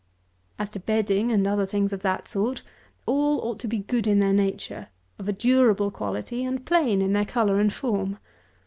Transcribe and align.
As 0.57 0.71
to 0.71 0.79
bedding, 0.79 1.31
and 1.31 1.45
other 1.45 1.67
things 1.67 1.93
of 1.93 2.01
that 2.01 2.27
sort, 2.27 2.63
all 3.05 3.39
ought 3.47 3.59
to 3.59 3.67
be 3.67 3.77
good 3.77 4.07
in 4.07 4.17
their 4.17 4.33
nature, 4.33 4.87
of 5.19 5.29
a 5.29 5.31
durable 5.31 5.91
quality, 5.91 6.43
and 6.43 6.65
plain 6.65 7.03
in 7.03 7.13
their 7.13 7.23
colour 7.23 7.59
and 7.59 7.71
form. 7.71 8.17